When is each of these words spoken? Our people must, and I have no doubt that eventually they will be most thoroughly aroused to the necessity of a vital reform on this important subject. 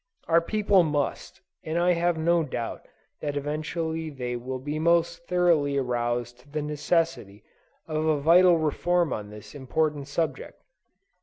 Our 0.27 0.41
people 0.41 0.81
must, 0.81 1.41
and 1.63 1.77
I 1.77 1.91
have 1.93 2.17
no 2.17 2.41
doubt 2.41 2.87
that 3.19 3.37
eventually 3.37 4.09
they 4.09 4.35
will 4.35 4.57
be 4.57 4.79
most 4.79 5.27
thoroughly 5.27 5.77
aroused 5.77 6.39
to 6.39 6.49
the 6.49 6.63
necessity 6.63 7.43
of 7.87 8.07
a 8.07 8.19
vital 8.19 8.57
reform 8.57 9.13
on 9.13 9.29
this 9.29 9.53
important 9.53 10.07
subject. 10.07 10.59